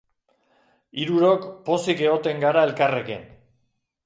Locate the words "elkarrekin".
2.71-3.31